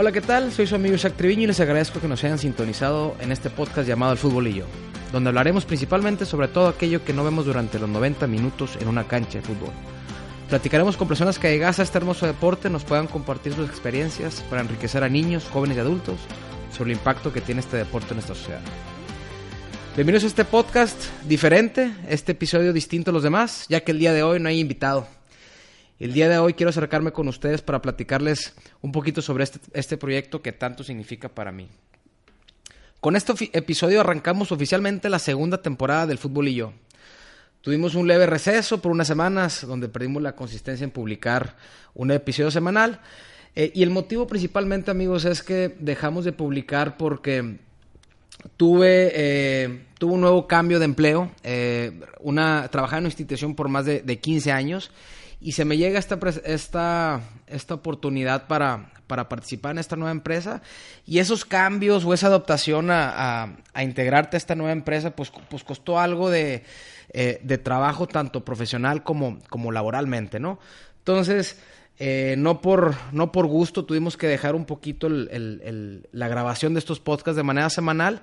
[0.00, 0.52] Hola, ¿qué tal?
[0.52, 3.88] Soy su amigo Isaac Triviño y les agradezco que nos hayan sintonizado en este podcast
[3.88, 4.64] llamado El Fútbol y Yo,
[5.10, 9.08] donde hablaremos principalmente sobre todo aquello que no vemos durante los 90 minutos en una
[9.08, 9.72] cancha de fútbol.
[10.48, 14.62] Platicaremos con personas que llegadas a este hermoso deporte nos puedan compartir sus experiencias para
[14.62, 16.20] enriquecer a niños, jóvenes y adultos
[16.70, 18.60] sobre el impacto que tiene este deporte en nuestra sociedad.
[19.96, 24.12] Bienvenidos a este podcast diferente, este episodio distinto a los demás, ya que el día
[24.12, 25.17] de hoy no hay invitado.
[25.98, 29.96] El día de hoy quiero acercarme con ustedes para platicarles un poquito sobre este, este
[29.96, 31.68] proyecto que tanto significa para mí.
[33.00, 36.72] Con este episodio arrancamos oficialmente la segunda temporada del Fútbol y yo.
[37.62, 41.56] Tuvimos un leve receso por unas semanas donde perdimos la consistencia en publicar
[41.94, 43.00] un episodio semanal.
[43.56, 47.56] Eh, y el motivo principalmente, amigos, es que dejamos de publicar porque
[48.56, 51.32] tuve, eh, un nuevo cambio de empleo.
[51.42, 54.92] Eh, una, trabajaba en una institución por más de, de 15 años
[55.40, 60.62] y se me llega esta, esta, esta oportunidad para, para participar en esta nueva empresa
[61.06, 65.98] y esos cambios o esa adaptación a, integrarte a esta nueva empresa pues, pues costó
[65.98, 66.64] algo de,
[67.12, 70.58] eh, de trabajo tanto profesional como, como laboralmente, ¿no?
[70.98, 71.58] Entonces,
[71.98, 76.80] eh, no, por, no por gusto tuvimos que dejar un poquito el, la grabación de
[76.80, 78.22] estos podcasts de manera semanal,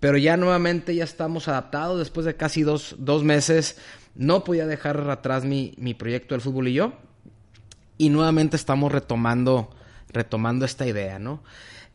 [0.00, 3.78] pero ya nuevamente ya estamos adaptados después de casi dos, dos meses
[4.14, 6.92] no podía dejar atrás mi, mi proyecto del fútbol y yo.
[7.98, 9.70] Y nuevamente estamos retomando,
[10.12, 11.42] retomando esta idea, ¿no?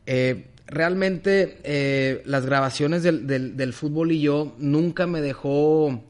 [0.06, 6.04] Eh, realmente eh, las grabaciones del, del, fútbol y yo nunca me dejó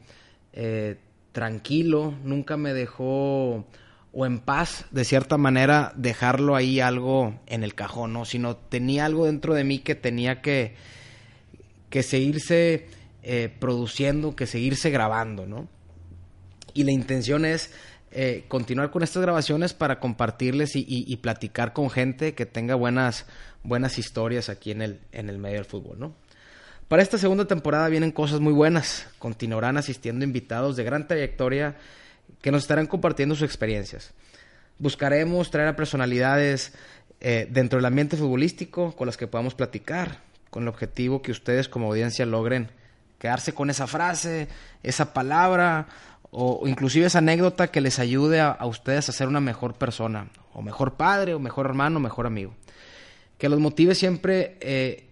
[0.52, 0.96] eh,
[1.32, 3.66] tranquilo, nunca me dejó
[4.14, 8.24] o en paz, de cierta manera, dejarlo ahí algo en el cajón, ¿no?
[8.24, 10.74] Sino tenía algo dentro de mí que tenía que,
[11.92, 12.88] que seguirse
[13.60, 15.68] produciendo, que seguirse grabando, ¿no?
[16.74, 17.70] y la intención es
[18.10, 23.26] eh, continuar con estas grabaciones para compartirles y, platicar con gente que tenga buenas,
[23.62, 26.14] buenas historias aquí en el, en el medio del fútbol, ¿no?
[26.88, 29.06] Para esta segunda temporada vienen cosas muy buenas.
[29.18, 31.76] Continuarán asistiendo invitados de gran trayectoria
[32.42, 34.12] que nos estarán compartiendo sus experiencias.
[34.78, 36.74] Buscaremos traer a personalidades
[37.20, 40.18] eh, dentro del ambiente futbolístico con las que podamos platicar,
[40.52, 42.68] con el objetivo que ustedes como audiencia logren
[43.18, 44.48] quedarse con esa frase,
[44.82, 45.86] esa palabra
[46.30, 50.60] o inclusive esa anécdota que les ayude a, ustedes a ser una mejor persona, o
[50.60, 52.52] mejor padre, o mejor hermano, mejor amigo.
[53.38, 55.06] Que los motive siempre, eh,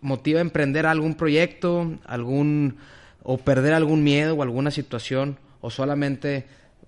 [0.00, 2.78] motiva a emprender algún proyecto, algún,
[3.22, 6.46] o perder algún miedo o alguna situación, o solamente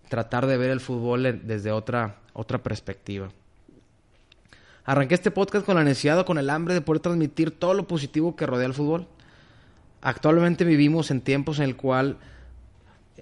[0.08, 3.28] tratar de ver el fútbol desde otra, otra perspectiva.
[4.84, 7.86] Arranqué este podcast con la necesidad o con el hambre de poder transmitir todo lo
[7.86, 9.06] positivo que rodea el fútbol.
[10.00, 12.16] Actualmente vivimos en tiempos en el cual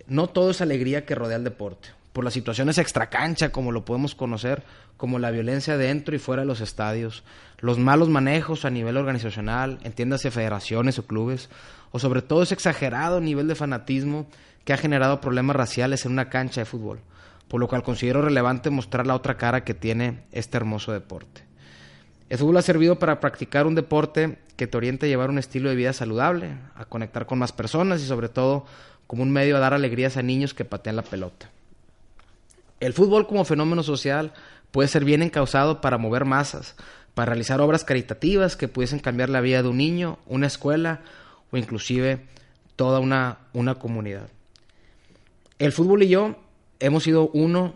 [0.06, 1.91] no todo es alegría que rodea el deporte.
[2.15, 4.62] Por las situaciones extracancha, como lo podemos conocer,
[4.97, 7.25] como la violencia dentro y fuera de los estadios,
[7.59, 11.50] los malos manejos a nivel organizacional, entiéndase federaciones o clubes,
[11.92, 14.27] o sobre todo ese exagerado nivel de fanatismo
[14.65, 17.00] que ha generado problemas raciales en una cancha de fútbol,
[17.48, 21.50] por lo cual considero relevante mostrar la otra cara que tiene este hermoso deporte.
[22.31, 25.69] El fútbol ha servido para practicar un deporte que te orienta a llevar un estilo
[25.69, 28.65] de vida saludable, a conectar con más personas y sobre todo
[29.09, 31.51] como un medio a dar alegrías a niños que patean la pelota.
[32.79, 34.33] El fútbol como fenómeno social
[34.71, 36.77] puede ser bien encausado para mover masas,
[37.15, 41.01] para realizar obras caritativas que pudiesen cambiar la vida de un niño, una escuela
[41.51, 42.21] o inclusive
[42.77, 44.29] toda una, una comunidad.
[45.59, 46.37] El fútbol y yo
[46.78, 47.75] hemos sido uno,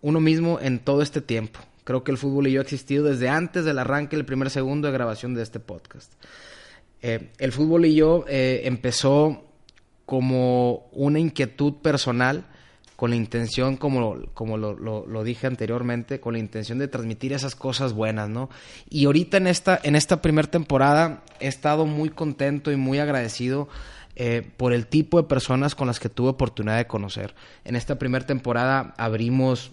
[0.00, 1.60] uno mismo en todo este tiempo.
[1.84, 4.88] Creo que el fútbol y yo ha existido desde antes del arranque del primer segundo
[4.88, 6.12] de grabación de este podcast.
[7.02, 9.44] Eh, el fútbol y yo eh, empezó
[10.06, 12.46] como una inquietud personal
[12.96, 17.56] con la intención, como, como lo, lo, dije anteriormente, con la intención de transmitir esas
[17.56, 18.48] cosas buenas, ¿no?
[18.88, 23.68] Y ahorita en esta, en esta primera temporada he estado muy contento y muy agradecido
[24.16, 27.34] eh, por el tipo de personas con las que tuve oportunidad de conocer.
[27.64, 29.72] En esta primera temporada abrimos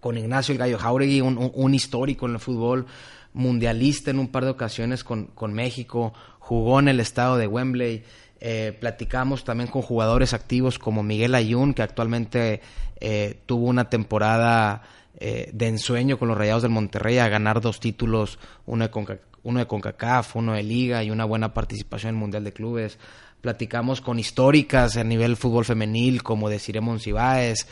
[0.00, 2.86] con Ignacio el Gallo Jauregui, un, histórico en el fútbol,
[3.32, 8.02] mundialista en un par de ocasiones con, con México, jugó en el estado de Wembley,
[8.42, 12.62] Eh, platicamos también con jugadores activos como Miguel Ayun, que actualmente
[12.98, 14.82] eh, tuvo una temporada
[15.18, 19.58] eh, de ensueño con los Rayados del Monterrey a ganar dos títulos, uno de, uno
[19.58, 22.98] de CONCACAF, uno de Liga y una buena participación en el Mundial de Clubes.
[23.40, 27.66] Platicamos con históricas a nivel fútbol femenil como de Ciremon Cibáez,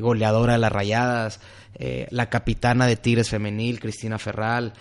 [0.00, 1.40] goleadora de las Rayadas,
[2.10, 4.72] la capitana de Tigres femenil, Cristina Ferral,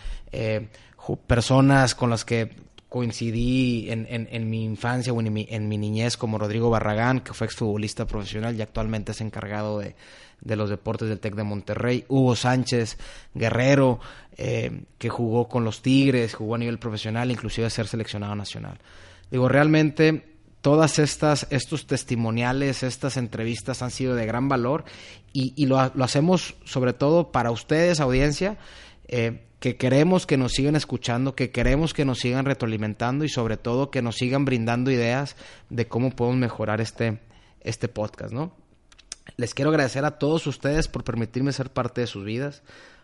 [1.25, 2.51] personas con las que
[2.94, 7.33] coincidí en, en, mi infancia o en mi, en mi, niñez como Rodrigo Barragán, que
[7.33, 9.95] fue exfutbolista profesional y actualmente es encargado de,
[10.44, 12.98] de los deportes del TEC de Monterrey, Hugo Sánchez,
[13.33, 14.00] guerrero,
[14.38, 18.77] eh, que jugó con los Tigres, jugó a nivel profesional, inclusive a ser seleccionado nacional.
[19.33, 24.85] Digo, realmente todas estas, estos testimoniales, estas entrevistas han sido de gran valor
[25.33, 28.59] y, y lo, lo, hacemos sobre todo para ustedes, audiencia,
[29.07, 33.57] eh, que queremos que nos sigan escuchando, que queremos que nos sigan retroalimentando y sobre
[33.57, 35.36] todo que nos sigan brindando ideas
[35.71, 37.18] de cómo podemos mejorar este,
[37.62, 38.56] este podcast, ¿no?
[39.36, 42.62] Les quiero agradecer a todos ustedes por permitirme ser parte de sus vidas,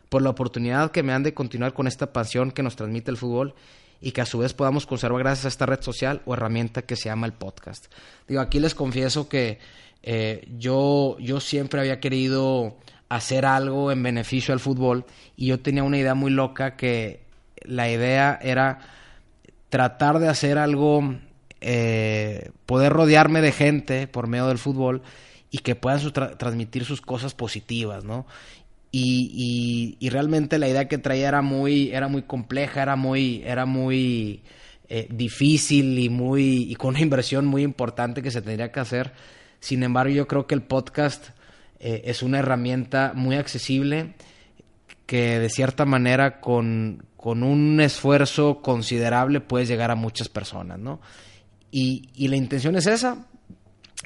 [0.10, 3.18] por la oportunidad que me han de continuar con esta pasión que nos transmite el
[3.18, 3.56] fútbol
[4.02, 6.96] y que a su vez podamos conservar gracias a esta red social o herramienta que
[6.96, 7.86] se llama el podcast.
[8.28, 9.60] Digo, aquí les confieso que
[10.04, 12.78] eh, yo, yo siempre había querido
[13.10, 15.06] hacer algo en beneficio al fútbol
[15.36, 17.22] y yo tenía una idea muy loca que
[17.64, 18.80] la idea era
[19.70, 21.16] tratar de hacer algo,
[21.62, 25.02] eh, poder rodearme de gente por medio del fútbol
[25.52, 28.26] y que puedan transmitir sus cosas positivas, ¿no?
[28.92, 33.68] Y, y, realmente la idea que traía era muy, era muy compleja, era muy, era
[33.68, 34.42] muy
[34.88, 39.14] eh, difícil y muy, y con una inversión muy importante que se tendría que hacer.
[39.60, 41.30] Sin embargo, yo creo que el podcast
[41.80, 44.16] eh, es una herramienta muy accesible
[45.06, 51.00] que de cierta manera con, con, un esfuerzo considerable puedes llegar a muchas personas, ¿no?
[51.72, 53.28] Y, y la intención es esa,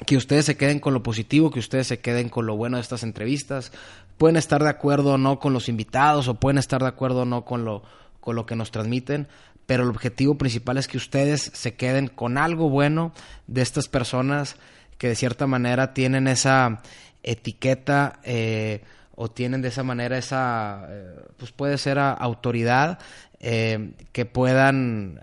[0.06, 2.82] que ustedes se queden con lo positivo, que ustedes se queden con lo bueno de
[2.82, 3.72] estas entrevistas.
[4.18, 7.24] Pueden estar de acuerdo o no con los invitados, o pueden estar de acuerdo o
[7.24, 7.82] no con lo,
[8.20, 9.28] con lo que nos transmiten,
[9.66, 13.12] pero el objetivo principal es que ustedes se queden con algo bueno
[13.46, 14.56] de estas personas
[14.98, 16.82] que de cierta manera tienen esa,
[17.24, 18.82] etiqueta eh,
[19.16, 22.98] o tienen de esa manera esa, eh, pues puede ser autoridad
[23.40, 25.22] eh, que puedan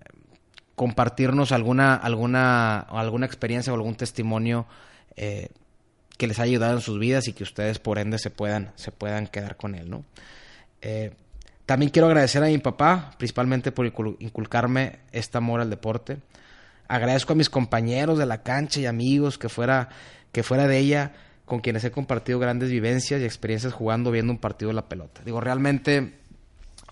[0.76, 4.66] compartirnos alguna, alguna, alguna experiencia o algún testimonio
[5.16, 8.92] que les haya ayudado en sus vidas y que ustedes por ende se puedan, se
[8.92, 10.04] puedan quedar con él, ¿no?
[11.72, 16.18] también quiero agradecer a mi papá, principalmente por inculcarme este amor al deporte.
[16.90, 19.88] Agradezco a mis compañeros de la cancha y amigos que fuera,
[20.34, 21.14] que fuera de ella
[21.46, 25.22] con quienes he compartido grandes vivencias y experiencias jugando viendo un partido de la pelota.
[25.24, 26.14] Digo, realmente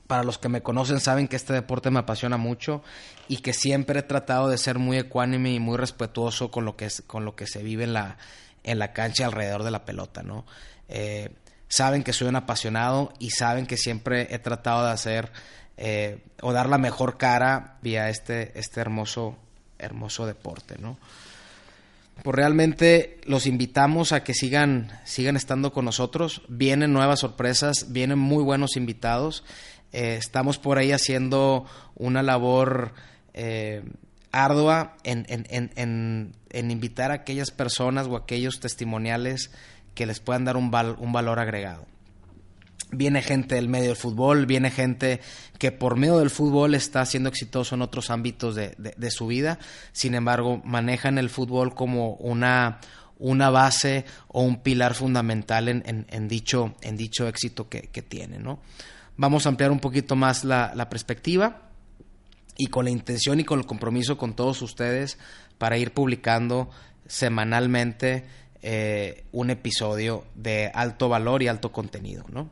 [0.09, 2.81] para los que me conocen saben que este deporte me apasiona mucho
[3.27, 6.85] y que siempre he tratado de ser muy ecuánime y muy respetuoso con lo que,
[6.85, 8.17] es, con lo que se vive en la,
[8.63, 10.47] en la cancha alrededor de la pelota, ¿no?
[10.87, 11.29] Eh,
[11.67, 15.31] saben que soy un apasionado y saben que siempre he tratado de hacer
[15.77, 19.37] eh, o dar la mejor cara vía este, este hermoso,
[19.77, 20.97] hermoso deporte, ¿no?
[22.23, 26.41] pues realmente los invitamos a que sigan, sigan estando con nosotros.
[26.47, 29.43] Vienen nuevas sorpresas, vienen muy buenos invitados.
[29.91, 31.65] Eh, estamos por ahí haciendo
[31.95, 32.93] una labor
[33.33, 33.83] eh,
[34.31, 39.51] ardua en, en, en, invitar a aquellas personas o aquellos testimoniales
[39.95, 41.87] que les puedan dar un, un valor agregado
[42.91, 45.19] viene gente del medio del fútbol, viene gente
[45.57, 49.59] que por medio del fútbol está siendo exitoso en otros ámbitos de, de, su vida,
[49.91, 52.79] sin embargo manejan el fútbol como una,
[53.17, 58.39] una base o un pilar fundamental en, en, dicho, en dicho éxito que, que tiene.
[58.39, 58.59] ¿no?
[59.19, 61.63] Vamos a ampliar un poquito más la, la perspectiva
[62.55, 65.17] y con la intención y con el compromiso con todos ustedes
[65.57, 66.69] para ir publicando
[67.05, 68.23] semanalmente
[68.61, 72.49] eh, un episodio de alto valor y alto contenido, ¿no?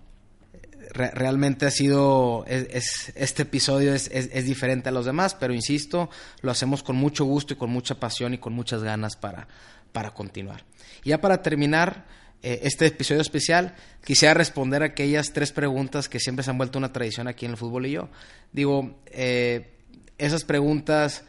[0.91, 6.09] realmente ha sido, es, este episodio es, es, diferente a los demás, pero insisto,
[6.41, 9.47] lo hacemos con mucho gusto y con mucha pasión y con muchas ganas para,
[9.93, 10.65] para continuar.
[11.05, 12.05] Ya para terminar
[12.43, 16.77] eh, este episodio especial, quisiera responder a aquellas tres preguntas que siempre se han vuelto
[16.77, 18.09] una tradición aquí en el fútbol y yo.
[18.51, 19.71] Digo, eh,
[20.17, 21.23] esas preguntas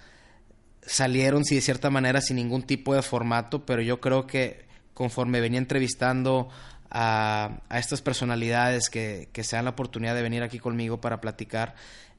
[0.82, 5.40] salieron, sí, de cierta manera, sin ningún tipo de formato, pero yo creo que conforme
[5.40, 6.48] venía entrevistando
[6.90, 11.74] a, estas personalidades que, que, se dan la oportunidad de venir aquí conmigo para platicar.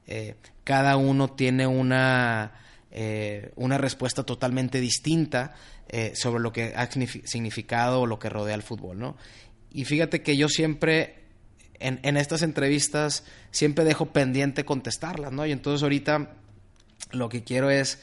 [0.06, 2.52] Eh, cada uno tiene una,
[2.90, 5.54] eh, una respuesta totalmente distinta
[5.88, 9.16] eh, sobre lo que ha significado o lo que rodea el fútbol, ¿no?
[9.72, 11.22] Y fíjate que yo siempre,
[11.78, 15.46] en, en estas entrevistas, siempre dejo pendiente contestarlas, ¿no?
[15.46, 16.34] Y entonces ahorita
[17.12, 18.00] lo que quiero es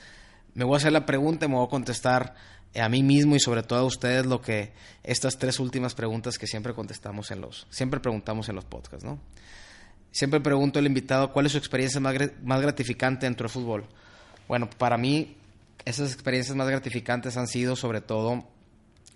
[0.54, 2.34] me voy a hacer la pregunta y me voy a contestar
[2.76, 4.72] a mí mismo y sobre todo a ustedes lo que
[5.04, 9.20] estas tres últimas preguntas que siempre contestamos en los, siempre preguntamos en los podcasts, ¿no?
[10.12, 13.86] Siempre pregunto al invitado cuál es su experiencia más, más gratificante dentro del fútbol.
[14.48, 15.38] Bueno, para mí
[15.86, 18.44] esas experiencias más gratificantes han sido sobre todo,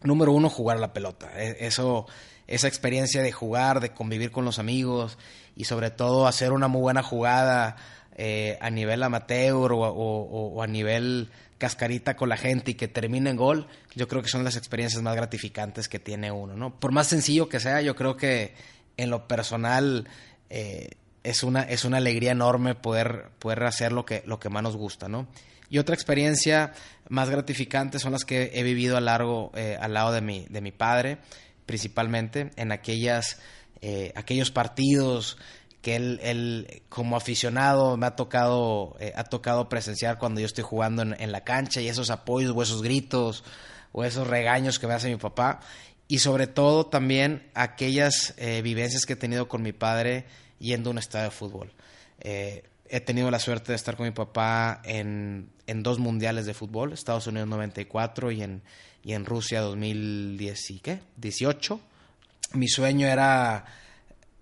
[0.03, 1.31] número uno, jugar a la pelota.
[1.35, 2.05] E, eso,
[2.47, 5.17] esa experiencia de jugar, de convivir con los amigos
[5.55, 7.75] y sobre todo hacer una muy buena jugada
[8.15, 13.35] eh, a nivel amateur o, a nivel cascarita con la gente y que termine en
[13.37, 16.79] gol, yo creo que son las experiencias más gratificantes que tiene uno, ¿no?
[16.79, 18.55] Por más sencillo que sea, yo creo que
[18.97, 20.07] en lo personal
[20.49, 20.89] eh,
[21.23, 24.77] es, una, es una alegría enorme poder, poder hacer lo que, lo que más nos
[24.77, 25.27] gusta, ¿no?
[25.69, 26.73] Y otra experiencia
[27.07, 30.59] más gratificante son las que he vivido a largo, eh, al lado de mi, de
[30.59, 31.19] mi padre,
[31.65, 33.39] principalmente en aquellas,
[33.81, 35.37] eh, aquellos partidos
[35.81, 40.63] que él, él, como aficionado me ha tocado, eh, ha tocado presenciar cuando yo estoy
[40.63, 43.43] jugando en, la cancha y esos apoyos o esos gritos
[43.91, 45.59] o esos regaños que me hace mi papá
[46.07, 50.25] y sobre todo también aquellas eh, vivencias que he tenido con mi padre
[50.61, 51.71] yendo a un estadio de fútbol.
[52.19, 56.53] Eh, he tenido la suerte de estar con mi papá en, en, dos mundiales de
[56.53, 58.61] fútbol, Estados Unidos 94 y en,
[59.03, 61.79] y en Rusia 2018.
[62.53, 63.65] Mi sueño era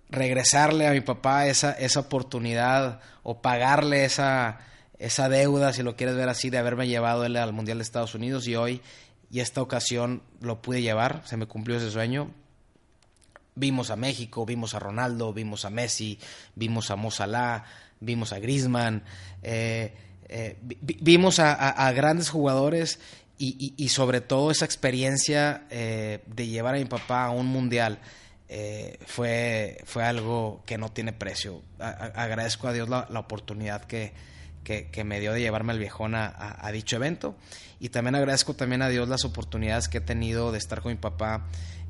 [0.10, 4.60] regresarle a mi papá esa, esa oportunidad o pagarle esa,
[4.98, 8.16] esa deuda, si lo quieres ver así, de haberme llevado él al Mundial de Estados
[8.16, 8.82] Unidos y hoy
[9.32, 12.32] y esta ocasión lo pude llevar, se me cumplió ese sueño.
[13.60, 16.18] Vimos a México, vimos a Ronaldo, vimos a Messi,
[16.56, 17.10] vimos a Mo
[18.00, 19.04] vimos a Griezmann,
[19.44, 19.94] eh,
[20.30, 23.00] eh, vimos a, grandes jugadores
[23.38, 28.00] y, y, sobre todo esa experiencia eh, de llevar a mi papá a un mundial
[29.06, 31.62] fue, fue algo que no tiene precio.
[31.80, 34.14] agradezco a Dios la, oportunidad que,
[34.64, 37.36] que, me dio de llevarme al viejón a, dicho evento
[37.80, 40.98] y también agradezco también a Dios las oportunidades que he tenido de estar con mi
[40.98, 41.46] papá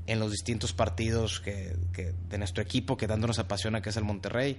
[0.10, 1.76] en los distintos partidos que,
[2.30, 4.58] de nuestro equipo que tanto nos apasiona que es el Monterrey.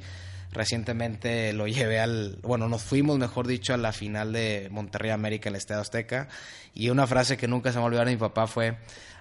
[0.53, 5.49] Recientemente lo llevé al, bueno, nos fuimos, mejor dicho, a la final de Monterrey América
[5.49, 6.29] en el Estadio Azteca
[6.75, 8.79] y una frase que nunca se me olvidar de mi papá fue,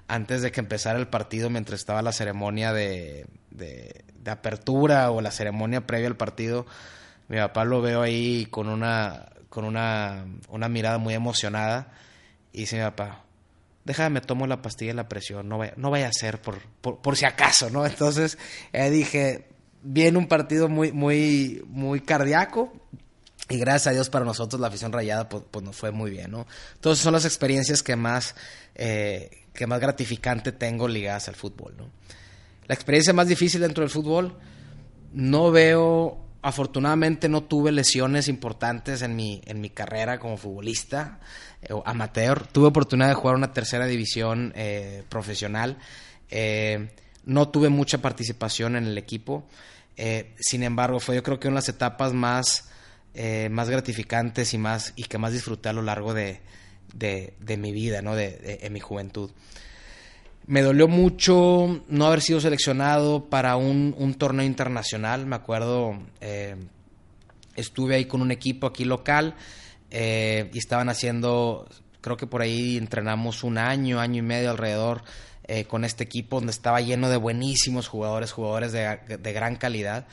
[0.07, 5.31] antes de que empezara el partido, mientras estaba la ceremonia de, de, apertura o la
[5.31, 6.67] ceremonia previa al partido,
[7.27, 11.91] mi papá lo veo ahí con una, con una, una mirada muy emocionada
[12.53, 13.23] y dice mi papá,
[13.85, 17.17] déjame, tomo la pastilla de la presión, no vaya, no vaya a ser por, por,
[17.17, 17.85] si acaso, ¿no?
[17.85, 18.37] Entonces
[18.73, 19.49] eh, dije,
[19.81, 22.71] viene un partido muy, muy, muy cardíaco,
[23.49, 26.31] y gracias a Dios para nosotros la afición rayada pues, pues, nos fue muy bien,
[26.31, 26.45] ¿no?
[26.75, 28.35] Entonces son las experiencias que más,
[28.75, 31.89] eh, que más gratificante tengo ligadas al fútbol, ¿no?
[32.67, 34.37] La experiencia más difícil dentro del fútbol,
[35.11, 41.19] no veo, afortunadamente no tuve lesiones importantes en mi, en mi carrera como futbolista
[41.61, 42.47] eh, amateur.
[42.47, 45.77] Tuve oportunidad de jugar una tercera división eh, profesional.
[47.25, 49.47] no tuve mucha participación en el equipo.
[50.39, 52.69] sin embargo, fue yo creo que una de las etapas más
[53.15, 56.41] eh, más gratificantes y más y que más disfruté a lo largo de,
[56.93, 58.15] de, mi vida, ¿no?
[58.15, 59.31] De, en mi juventud.
[60.49, 65.27] Me dolió mucho no haber sido seleccionado para un, un torneo internacional.
[65.27, 66.55] Me acuerdo, eh,
[67.55, 69.35] estuve ahí con un equipo aquí local
[69.91, 71.67] eh, y estaban haciendo,
[72.01, 75.03] creo que por ahí entrenamos un año, año y medio alrededor
[75.67, 80.05] con este equipo donde estaba lleno de buenísimos jugadores, jugadores de, de gran calidad.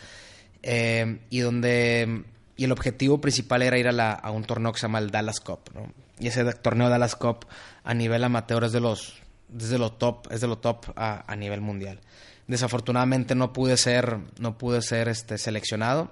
[0.63, 2.25] y donde
[2.57, 5.11] y el objetivo principal era ir a, la, a un torneo que se llama el
[5.11, 5.93] Dallas Cup, ¿no?
[6.19, 7.45] Y ese torneo Dallas Cup
[7.85, 11.37] a nivel amateur es de los, desde lo top, es de lo top a, a,
[11.37, 12.01] nivel mundial.
[12.47, 16.11] Desafortunadamente no pude ser, no pude ser este, seleccionado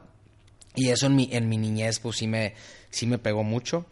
[0.74, 2.54] y eso en mi, en mi niñez pues sí me,
[2.90, 3.86] sí me pegó mucho.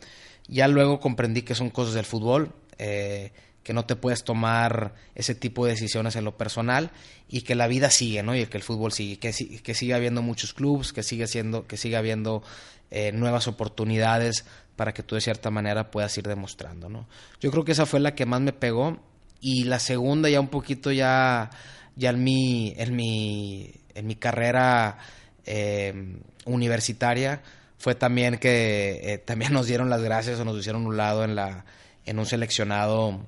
[0.49, 2.53] Ya luego comprendí que son cosas del fútbol.
[2.79, 3.33] Eh,
[3.63, 6.91] que no te puedes tomar ese tipo de decisiones en lo personal
[7.29, 8.35] y que la vida sigue, ¿no?
[8.35, 9.33] Y que el fútbol sigue, que,
[9.63, 12.43] que siga habiendo muchos clubes, que siga siendo, que siga habiendo
[12.91, 14.45] eh, nuevas oportunidades
[14.77, 17.07] para que tú de cierta manera puedas ir demostrando, ¿no?
[17.41, 18.99] Yo creo que esa fue la que más me pegó
[19.43, 21.51] y la segunda ya un poquito ya,
[21.97, 24.99] ya en mi, en mi, en mi carrera
[25.45, 27.43] eh, universitaria
[27.77, 31.35] fue también que eh, también nos dieron las gracias o nos hicieron un lado en
[31.35, 31.65] la
[32.07, 33.21] en un seleccionado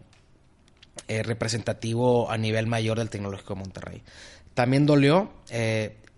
[1.08, 4.02] eh, representativo a nivel mayor del Tecnológico de Monterrey.
[4.54, 5.32] También dolió,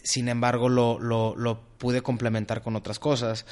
[0.02, 3.46] sin embargo lo, lo, pude complementar con otras cosas.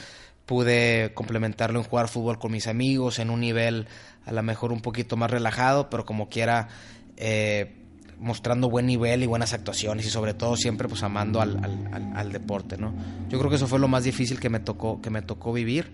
[0.46, 3.86] Pude complementarlo en jugar fútbol con mis amigos, en un nivel
[4.26, 6.68] a lo mejor un poquito más relajado, pero como quiera
[7.16, 7.72] eh,
[8.18, 11.56] mostrando buen nivel y buenas actuaciones y sobre todo siempre pues amando al,
[11.92, 12.94] al, al, deporte, ¿no?
[13.28, 15.92] Yo creo que eso fue lo más difícil que me tocó, que me tocó vivir.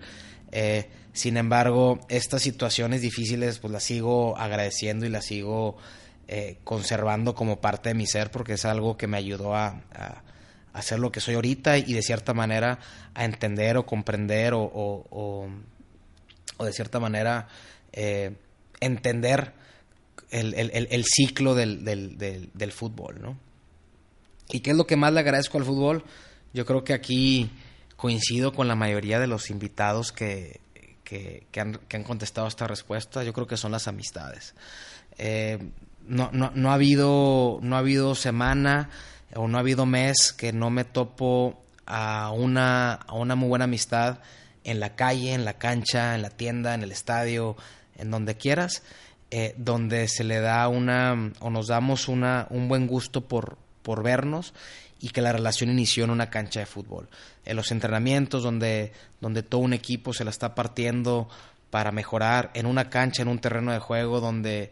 [0.51, 5.77] Eh, sin embargo, estas situaciones difíciles pues las sigo agradeciendo y las sigo
[6.27, 9.81] eh, conservando como parte de mi ser porque es algo que me ayudó a,
[10.73, 12.79] hacer lo que soy ahorita y de cierta manera
[13.13, 15.49] a entender o comprender o, o,
[16.65, 17.47] de cierta manera
[17.91, 18.35] eh,
[18.79, 19.53] entender
[20.29, 22.17] el, el, ciclo del, del,
[22.53, 23.37] del, fútbol, ¿no?
[24.49, 26.05] ¿Y qué es lo que más le agradezco al fútbol?
[26.53, 27.49] Yo creo que aquí
[27.97, 30.61] coincido con la mayoría de los invitados que,
[31.03, 33.23] que, han, que han, contestado esta respuesta.
[33.23, 34.55] Yo creo que son las amistades.
[35.17, 35.59] Eh,
[36.07, 38.89] no, no, no, ha habido, no ha habido semana
[39.35, 43.65] o no ha habido mes que no me topo a una, a una muy buena
[43.65, 44.19] amistad
[44.63, 47.55] en la calle, en la cancha, en la tienda, en el estadio,
[47.97, 48.83] en donde quieras,
[49.31, 54.03] eh, donde se le da una o nos damos una, un buen gusto por, por
[54.03, 54.53] vernos
[54.99, 57.09] y que la relación inició en una cancha de fútbol.
[57.43, 61.27] En los entrenamientos donde, donde todo un equipo se la está partiendo
[61.71, 64.71] para mejorar, en una cancha, en un terreno de juego donde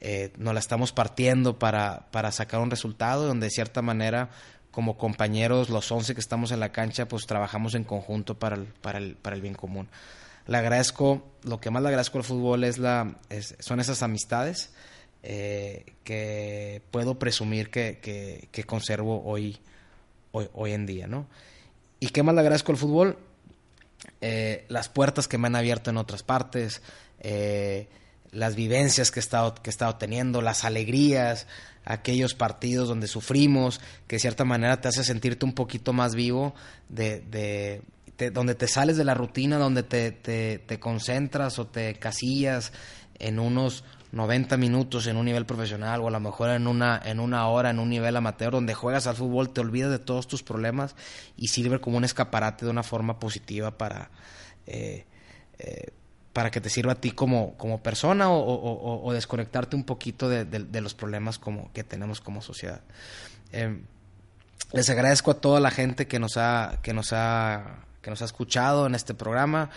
[0.00, 4.30] eh, nos la estamos partiendo para, para sacar un resultado, donde de cierta manera
[4.70, 8.66] como compañeros, los 11 que estamos en la cancha, pues trabajamos en conjunto para el,
[8.66, 9.88] para el, para el bien común.
[10.46, 13.16] Le agradezco, lo que más le agradezco al fútbol es la,
[13.58, 14.70] son esas amistades
[15.22, 17.98] eh, que puedo presumir que,
[18.50, 19.58] que, conservo hoy,
[20.32, 21.26] hoy, hoy, en día, ¿no?
[21.98, 23.18] ¿Y qué más le agradezco al fútbol?
[24.22, 26.80] Eh, las puertas que me han abierto en otras partes,
[27.20, 27.88] eh,
[28.32, 31.46] las vivencias que he estado, que he estado teniendo, las alegrías,
[31.84, 36.54] aquellos partidos donde sufrimos, que de cierta manera te hace sentirte un poquito más vivo,
[36.88, 41.94] de, de, donde te sales de la rutina, donde te, te, te, concentras o te
[41.94, 42.72] casillas
[43.18, 47.20] en unos 90 minutos en un nivel profesional o a lo mejor en una, en
[47.20, 50.42] una hora en un nivel amateur donde juegas al fútbol, te olvidas de todos tus
[50.42, 50.96] problemas
[51.36, 54.10] y sirve como un escaparate de una forma positiva para...
[54.66, 55.06] Eh,
[55.58, 55.92] eh,
[56.32, 60.94] para que te sirva a ti como, como persona o, desconectarte un poquito de, los
[60.94, 62.80] problemas como, que tenemos como sociedad.
[63.52, 63.80] Eh,
[64.72, 68.24] les agradezco a toda la gente que nos ha, que nos ha, que nos ha
[68.24, 69.70] escuchado en este programa.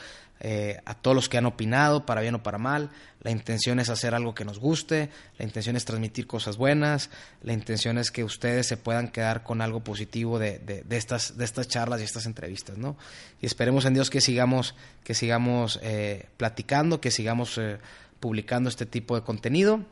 [0.45, 2.89] Eh, a todos los que han opinado, para bien o para mal.
[3.21, 7.09] La intención es hacer algo que nos guste, la intención es transmitir cosas buenas,
[7.43, 11.45] la intención es que ustedes se puedan quedar con algo positivo de, de, estas, de
[11.45, 12.97] estas charlas y estas entrevistas, ¿no?
[13.39, 17.77] Y esperemos en Dios que sigamos, que sigamos eh, platicando, que sigamos eh,
[18.19, 19.85] publicando este tipo de contenido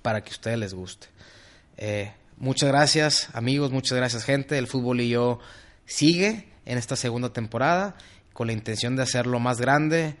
[0.00, 1.06] para que a ustedes les guste.
[2.36, 4.58] muchas gracias amigos, muchas gracias gente.
[4.58, 5.38] El fútbol y yo
[5.86, 7.94] sigue en esta segunda temporada
[8.42, 10.16] con la intención de hacerlo más grande,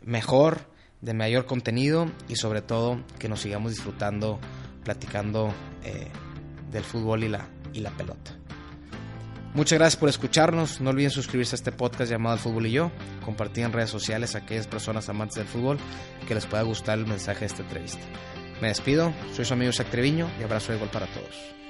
[0.00, 0.60] mejor,
[1.02, 4.40] de mayor contenido y sobre todo que nos sigamos disfrutando,
[4.82, 5.52] platicando
[5.84, 6.08] eh,
[6.72, 8.34] del fútbol y la, y la pelota.
[9.52, 10.80] Muchas gracias por escucharnos.
[10.80, 12.90] No olviden suscribirse a este podcast llamado El Fútbol y Yo.
[13.26, 15.76] Compartir en redes sociales a aquellas personas amantes del fútbol
[16.26, 18.00] que les pueda gustar el mensaje de esta entrevista.
[18.62, 19.12] Me despido.
[19.34, 21.65] Soy su amigo Isaac Treviño y abrazo de gol para todos.